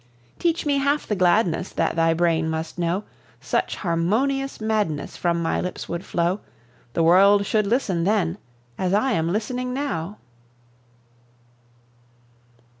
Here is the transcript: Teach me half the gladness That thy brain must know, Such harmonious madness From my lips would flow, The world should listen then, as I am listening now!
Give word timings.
Teach 0.39 0.65
me 0.65 0.79
half 0.79 1.05
the 1.05 1.15
gladness 1.15 1.69
That 1.69 1.95
thy 1.95 2.11
brain 2.15 2.49
must 2.49 2.79
know, 2.79 3.03
Such 3.39 3.75
harmonious 3.75 4.59
madness 4.59 5.15
From 5.15 5.43
my 5.43 5.61
lips 5.61 5.87
would 5.87 6.03
flow, 6.03 6.39
The 6.93 7.03
world 7.03 7.45
should 7.45 7.67
listen 7.67 8.03
then, 8.03 8.39
as 8.79 8.95
I 8.95 9.11
am 9.11 9.31
listening 9.31 9.75
now! 9.75 10.17